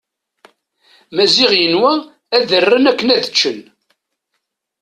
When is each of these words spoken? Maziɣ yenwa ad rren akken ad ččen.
Maziɣ 1.15 1.51
yenwa 1.55 1.93
ad 2.35 2.49
rren 2.63 2.89
akken 2.91 3.09
ad 3.15 3.25
ččen. 3.33 3.59